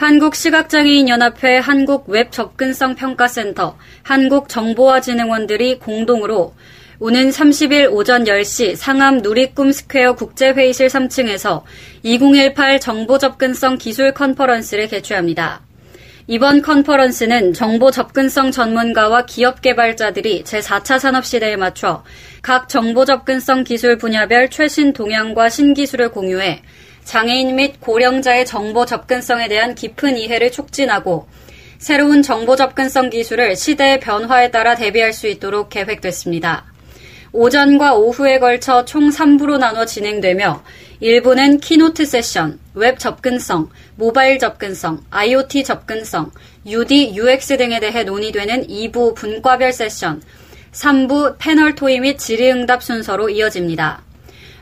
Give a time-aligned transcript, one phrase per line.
[0.00, 6.54] 한국시각장애인연합회 한국웹접근성평가센터, 한국정보화진흥원 등이 공동으로
[6.98, 11.64] 오는 30일 오전 10시 상암 누리꿈 스퀘어 국제회의실 3층에서
[12.02, 15.60] 2018 정보접근성 기술 컨퍼런스를 개최합니다.
[16.26, 22.04] 이번 컨퍼런스는 정보 접근성 전문가와 기업 개발자들이 제4차 산업시대에 맞춰
[22.40, 26.62] 각 정보 접근성 기술 분야별 최신 동향과 신기술을 공유해
[27.10, 31.26] 장애인 및 고령자의 정보 접근성에 대한 깊은 이해를 촉진하고
[31.78, 36.66] 새로운 정보 접근성 기술을 시대의 변화에 따라 대비할 수 있도록 계획됐습니다.
[37.32, 40.62] 오전과 오후에 걸쳐 총 3부로 나눠 진행되며
[41.02, 46.30] 1부는 keynote 세션, 웹 접근성, 모바일 접근성, IoT 접근성,
[46.64, 50.22] UD, UX 등에 대해 논의되는 2부 분과별 세션,
[50.70, 54.04] 3부 패널 토의 및 질의응답 순서로 이어집니다.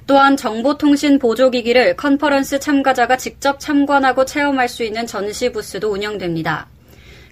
[0.08, 6.66] 또한 정보통신 보조기기를 컨퍼런스 참가자가 직접 참관하고 체험할 수 있는 전시 부스도 운영됩니다.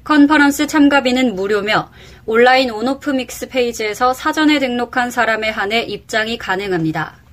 [0.05, 1.91] 컨퍼런스 참가비는 무료며
[2.27, 7.26] 온라인 온오프 믹스 페이지에서 사전에 등록한 사람에 한해 입장이 가능합니다.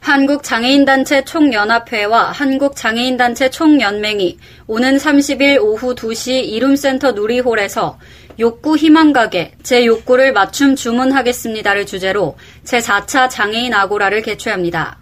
[0.00, 7.98] 한국장애인단체 총연합회와 한국장애인단체 총연맹이 오는 30일 오후 2시 이룸센터 누리홀에서
[8.38, 14.98] 욕구 희망가게 제 욕구를 맞춤 주문하겠습니다를 주제로 제4차 장애인 아고라를 개최합니다.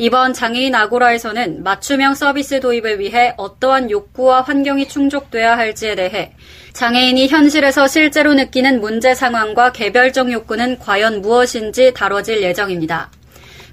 [0.00, 6.32] 이번 장애인 아고라에서는 맞춤형 서비스 도입을 위해 어떠한 욕구와 환경이 충족돼야 할지에 대해
[6.72, 13.10] 장애인이 현실에서 실제로 느끼는 문제 상황과 개별적 욕구는 과연 무엇인지 다뤄질 예정입니다.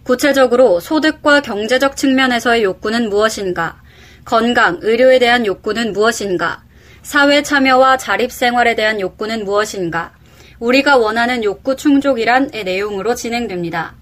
[0.06, 3.82] 구체적으로 소득과 경제적 측면에서의 욕구는 무엇인가?
[4.24, 6.62] 건강, 의료에 대한 욕구는 무엇인가?
[7.02, 10.12] 사회 참여와 자립 생활에 대한 욕구는 무엇인가?
[10.60, 13.96] 우리가 원하는 욕구 충족이란의 내용으로 진행됩니다.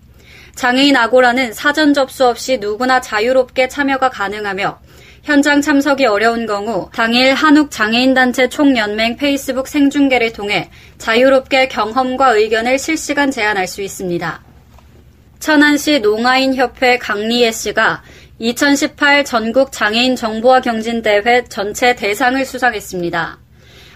[0.55, 4.79] 장애인 아고라는 사전 접수 없이 누구나 자유롭게 참여가 가능하며
[5.23, 13.31] 현장 참석이 어려운 경우 당일 한국 장애인단체 총연맹 페이스북 생중계를 통해 자유롭게 경험과 의견을 실시간
[13.31, 14.52] 제안할 수 있습니다.
[15.43, 18.01] 천안시 농아인협회 강리애 씨가
[18.39, 23.39] 2018 전국 장애인 정보화 경진대회 전체 대상을 수상했습니다.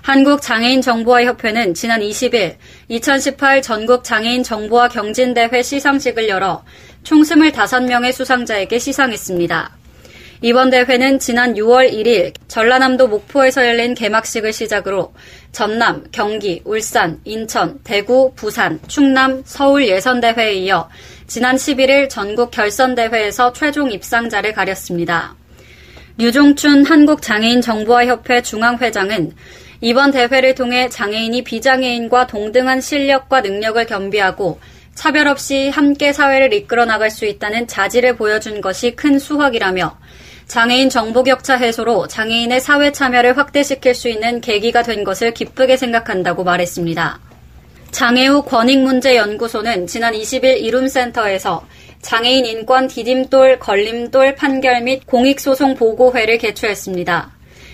[0.01, 2.57] 한국장애인 정보화 협회는 지난 20일
[2.89, 6.65] 2018 전국 장애인 정보화 경진대회 시상식을 열어
[7.03, 9.76] 총 25명의 수상자에게 시상했습니다.
[10.41, 15.11] 이번 대회는 지난 6월 1일 전라남도 목포에서 열린 개막식을 시작으로
[15.51, 20.89] 전남, 경기, 울산, 인천, 대구, 부산, 충남, 서울 예선대회에 이어
[21.25, 25.35] 지난 11일 전국 결선대회에서 최종 입상자를 가렸습니다.
[26.19, 29.31] 류종춘 한국장애인정보화협회 중앙회장은
[29.81, 34.59] 이번 대회를 통해 장애인이 비장애인과 동등한 실력과 능력을 겸비하고
[34.93, 39.97] 차별 없이 함께 사회를 이끌어 나갈 수 있다는 자질을 보여준 것이 큰 수확이라며
[40.47, 46.45] 장애인 정보 격차 해소로 장애인의 사회 참여를 확대시킬 수 있는 계기가 된 것을 기쁘게 생각한다고
[46.45, 47.19] 말했습니다.
[47.91, 51.65] 장애우 권익문제연구소는 지난 20일 이룸센터에서
[52.01, 57.31] 장애인 인권 디딤돌, 걸림돌 판결 및 공익소송 보고회를 개최했습니다.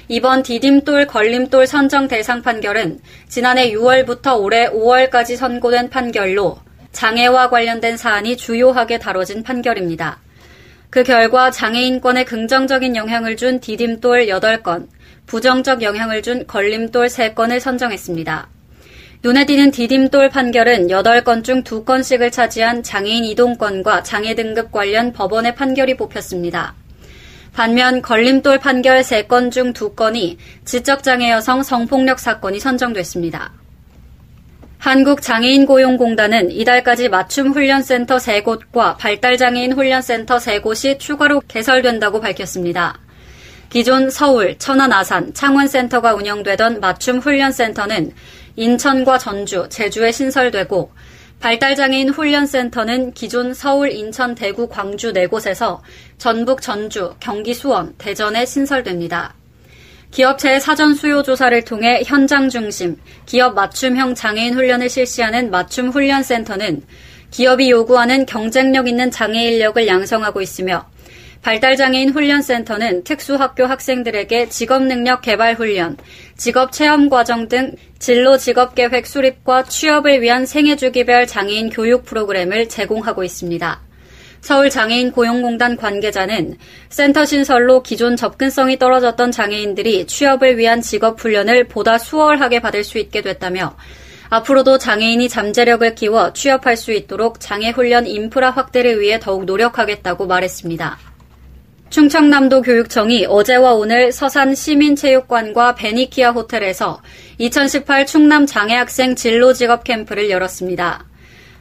[0.08, 6.58] 이번 디딤돌, 걸림돌 선정 대상 판결은 지난해 6월부터 올해 5월까지 선고된 판결로
[6.92, 10.23] 장애와 관련된 사안이 주요하게 다뤄진 판결입니다.
[10.94, 14.88] 그 결과 장애인권에 긍정적인 영향을 준 디딤돌 8건,
[15.26, 18.48] 부정적 영향을 준 걸림돌 3건을 선정했습니다.
[19.24, 25.98] 눈에 띄는 디딤돌 판결은 8건 중 2건씩을 차지한 장애인 이동권과 장애 등급 관련 법원의 판결이
[25.98, 26.76] 뽑혔습니다.
[27.54, 33.62] 반면 걸림돌 판결 3건 중 2건이 지적장애 여성 성폭력 사건이 선정됐습니다.
[34.83, 43.00] 한국장애인고용공단은 이달까지 맞춤훈련센터 3곳과 발달장애인 훈련센터 3곳이 추가로 개설된다고 밝혔습니다.
[43.69, 48.12] 기존 서울, 천안, 아산, 창원센터가 운영되던 맞춤훈련센터는
[48.57, 50.91] 인천과 전주, 제주에 신설되고
[51.39, 55.80] 발달장애인 훈련센터는 기존 서울, 인천, 대구, 광주 4곳에서
[56.18, 59.33] 전북, 전주, 경기 수원, 대전에 신설됩니다.
[60.13, 66.83] 기업체의 사전 수요 조사를 통해 현장 중심, 기업 맞춤형 장애인 훈련을 실시하는 맞춤 훈련센터는
[67.31, 70.88] 기업이 요구하는 경쟁력 있는 장애 인력을 양성하고 있으며
[71.42, 75.98] 발달장애인 훈련센터는 특수학교 학생들에게 직업능력 개발 훈련,
[76.38, 83.24] 직업 체험 과정 등 진로 직업 계획 수립과 취업을 위한 생애주기별 장애인 교육 프로그램을 제공하고
[83.24, 83.81] 있습니다.
[84.44, 86.57] 서울장애인 고용공단 관계자는
[86.90, 93.22] 센터 신설로 기존 접근성이 떨어졌던 장애인들이 취업을 위한 직업 훈련을 보다 수월하게 받을 수 있게
[93.22, 93.78] 됐다며
[94.30, 100.98] 앞으로도 장애인이 잠재력을 키워 취업할 수 있도록 장애 훈련 인프라 확대를 위해 더욱 노력하겠다고 말했습니다.
[101.90, 107.01] 충청남도 교육청이 어제와 오늘 서산 시민체육관과 베니키아 호텔에서
[107.38, 111.12] 2018 충남 장애학생 진로 직업 캠프를 열었습니다.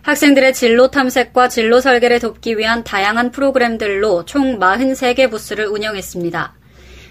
[0.03, 6.55] 학생들의 진로 탐색과 진로 설계를 돕기 위한 다양한 프로그램들로 총 43개 부스를 운영했습니다.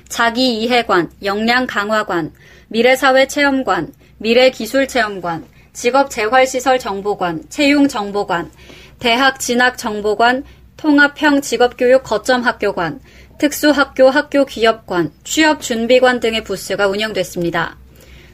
[0.09, 2.33] 자기 이해관, 역량 강화관,
[2.67, 8.51] 미래사회 체험관, 미래기술 체험관, 직업 재활시설 정보관, 채용 정보관,
[8.99, 10.43] 대학 진학 정보관,
[10.75, 12.99] 통합형 직업교육 거점 학교관,
[13.39, 17.77] 특수학교 학교 기업관, 취업 준비관 등의 부스가 운영됐습니다.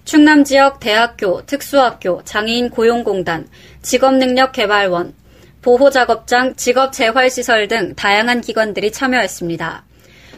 [0.07, 3.45] 충남 지역 대학교, 특수학교, 장애인 고용공단,
[3.81, 5.13] 직업능력개발원,
[5.61, 9.83] 보호작업장, 직업재활시설 등 다양한 기관들이 참여했습니다.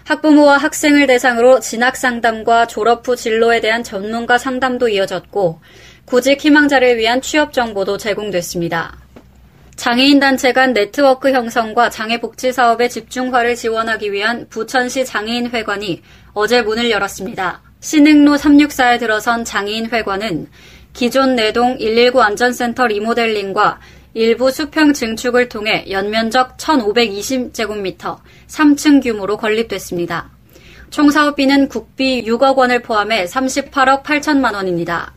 [0.06, 5.62] 학부모와 학생을 대상으로 진학 상담과 졸업 후 진로에 대한 전문가 상담도 이어졌고,
[6.06, 8.98] 구직 희망자를 위한 취업 정보도 제공됐습니다.
[9.76, 16.02] 장애인 단체 간 네트워크 형성과 장애복지 사업의 집중화를 지원하기 위한 부천시 장애인회관이
[16.34, 17.69] 어제 문을 열었습니다.
[17.82, 20.48] 신흥로 364에 들어선 장애인회관은
[20.92, 23.80] 기존 내동 119 안전센터 리모델링과
[24.16, 28.18] 일부 수평 증축을 통해 연면적 1,520제곱미터,
[28.48, 30.30] 3층 규모로 건립됐습니다.
[30.90, 35.14] 총 사업비는 국비 6억 원을 포함해 38억 8천만 원입니다.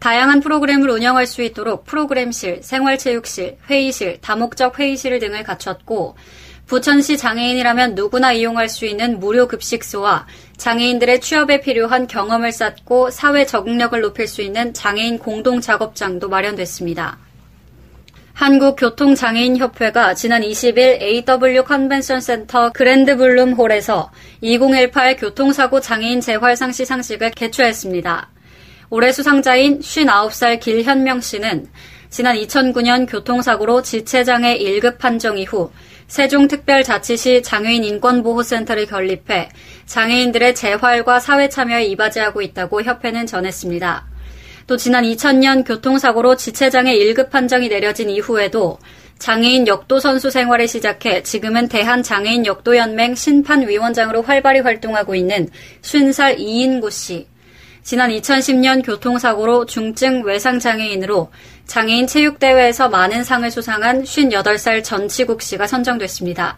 [0.00, 6.16] 다양한 프로그램을 운영할 수 있도록 프로그램실, 생활체육실, 회의실, 다목적 회의실 등을 갖췄고
[6.66, 14.00] 부천시 장애인이라면 누구나 이용할 수 있는 무료 급식소와 장애인들의 취업에 필요한 경험을 쌓고 사회 적응력을
[14.00, 17.18] 높일 수 있는 장애인 공동 작업장도 마련됐습니다.
[18.34, 24.10] 한국교통장애인협회가 지난 20일 AW 컨벤션 센터 그랜드 블룸 홀에서
[24.40, 28.28] 2018 교통사고 장애인 재활상 시상식을 개최했습니다.
[28.90, 31.68] 올해 수상자인 59살 길현명 씨는
[32.10, 35.70] 지난 2009년 교통사고로 지체장애 1급 판정 이후
[36.08, 39.48] 세종특별자치시 장애인 인권보호센터를 건립해
[39.86, 44.06] 장애인들의 재활과 사회 참여에 이바지하고 있다고 협회는 전했습니다.
[44.66, 48.78] 또 지난 2000년 교통사고로 지체장애 1급 판정이 내려진 이후에도
[49.18, 55.48] 장애인 역도 선수 생활을 시작해 지금은 대한장애인 역도연맹 심판위원장으로 활발히 활동하고 있는
[55.82, 57.26] 50살 이인구 씨.
[57.84, 61.30] 지난 2010년 교통사고로 중증 외상장애인으로
[61.66, 66.56] 장애인 체육대회에서 많은 상을 수상한 58살 전치국 씨가 선정됐습니다.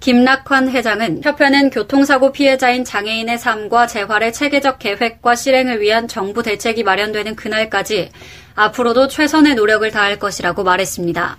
[0.00, 7.36] 김낙환 회장은 협회는 교통사고 피해자인 장애인의 삶과 재활의 체계적 계획과 실행을 위한 정부 대책이 마련되는
[7.36, 8.10] 그날까지
[8.56, 11.38] 앞으로도 최선의 노력을 다할 것이라고 말했습니다.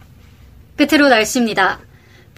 [0.78, 1.82] 끝으로 날씨입니다.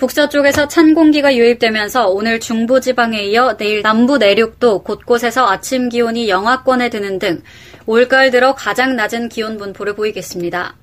[0.01, 7.19] 북서쪽에서 찬 공기가 유입되면서 오늘 중부지방에 이어 내일 남부 내륙도 곳곳에서 아침 기온이 영하권에 드는
[7.19, 7.44] 등
[7.86, 10.75] 올가을 들어 가장 낮은 기온 분포를 보이겠습니다.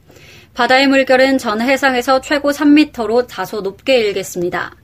[0.54, 4.76] 바다의 물결은 전 해상에서 최고 3m로 다소 높게 일겠습니다.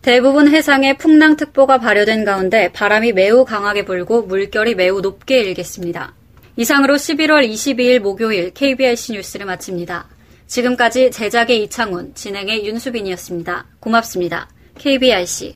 [0.00, 6.14] 대부분 해상에 풍랑특보가 발효된 가운데 바람이 매우 강하게 불고 물결이 매우 높게 일겠습니다.
[6.54, 10.11] 이상으로 11월 22일 목요일 KBIC 뉴스를 마칩니다.
[10.52, 13.68] 지금까지 제작의 이창훈, 진행의 윤수빈이었습니다.
[13.80, 14.50] 고맙습니다.
[14.76, 15.54] KBIC.